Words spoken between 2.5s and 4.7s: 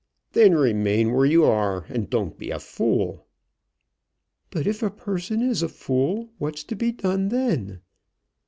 fool." "But